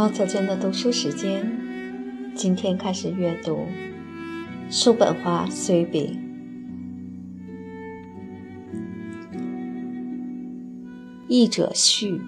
[0.00, 1.44] 猫小娟的读书时间，
[2.34, 3.56] 今天开始阅读
[4.70, 6.18] 《叔本华随笔》。
[11.28, 12.18] 译者序：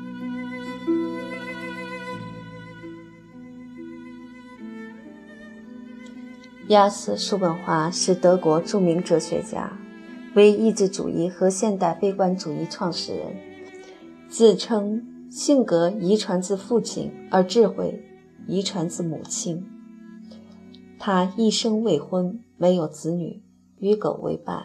[6.68, 9.72] 亚斯·叔本华是德国著名哲学家，
[10.34, 13.34] 为意志主义和现代悲观主义创始人，
[14.28, 15.06] 自称。
[15.32, 18.04] 性格遗传自父亲，而智慧
[18.46, 19.66] 遗传自母亲。
[20.98, 23.42] 他一生未婚，没有子女，
[23.78, 24.62] 与狗为伴。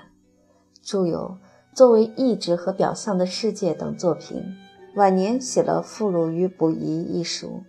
[0.83, 1.37] 著有
[1.73, 4.43] 《作为意志和表象的世界》等作品。
[4.95, 7.63] 晚年写了《附录与补遗》一书，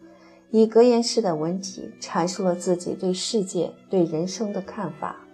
[0.50, 5.24] 以格言式的文体阐述了自己对世界、对人生的看法，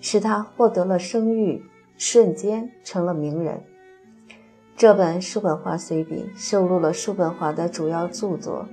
[0.00, 1.62] 使他获得了声誉，
[1.98, 3.62] 瞬间成了名人。
[4.82, 8.66] 这本《叔本华随笔》收录了叔本华的主要著作，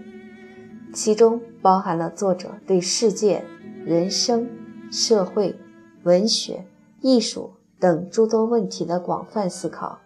[0.92, 3.46] 其中包含了作者对世界、
[3.86, 4.50] 人生、
[4.92, 5.56] 社会、
[6.02, 6.66] 文学、
[7.02, 10.00] 艺术等诸多问题的广泛思考。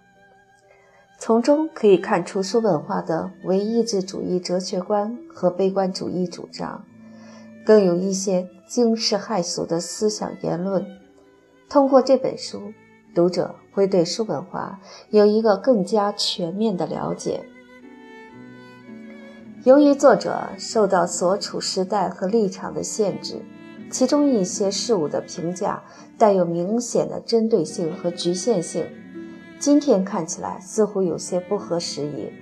[1.17, 6.83] 从中可以看出叔本华的唯意志主义哲学观和悲观主义主张，
[7.65, 10.85] 更有一些惊世骇俗的思想言论。
[11.69, 12.73] 通过这本书。
[13.13, 17.45] 读者会对叔本华有一个更加全面的了解。
[19.63, 23.41] 由于作者受到所处时代和立场的限制，
[23.89, 25.83] 其中一些事物的评价
[26.17, 28.85] 带有明显的针对性和局限性，
[29.59, 32.33] 今天看起来似乎有些不合时宜。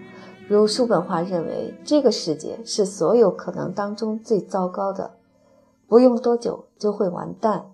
[0.48, 5.12] 如叔本华认为这个世界是所有可能当中最糟糕的，
[5.88, 7.66] 不用多久就会完蛋。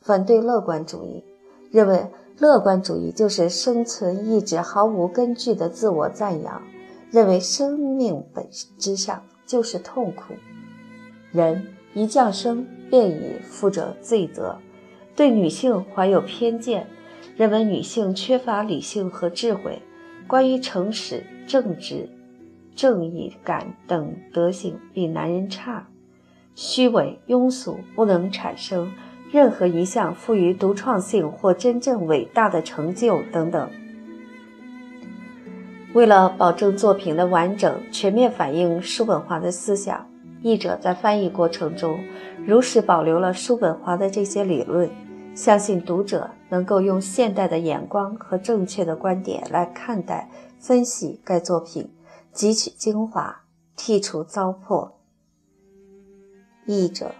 [0.00, 1.24] 反对乐观主义，
[1.70, 2.06] 认为。
[2.40, 6.62] 乐观主义就是生存意志毫无根据的自我赞扬，
[7.10, 8.46] 认为生命本
[8.78, 10.34] 质上就是痛苦，
[11.32, 14.56] 人一降生便已负着罪责。
[15.16, 16.86] 对女性怀有偏见，
[17.36, 19.82] 认为女性缺乏理性和智慧，
[20.28, 22.08] 关于诚实、正直、
[22.76, 25.88] 正义感等德行比男人差，
[26.54, 28.92] 虚伪、庸俗，不能产生。
[29.30, 33.70] 任何一项富于独创性或真正伟大的成就等等。
[35.92, 40.06] 为了保证作品的完整、全面反映叔本华的思想，
[40.42, 41.98] 译者在翻译过程中
[42.46, 44.88] 如实保留了叔本华的这些理论，
[45.34, 51.90] 相信读者能够用现代的眼光和正确的观点来看待、分析该作品，
[52.34, 53.42] 汲取精华，
[53.76, 54.90] 剔除糟粕。
[56.66, 57.12] 译者。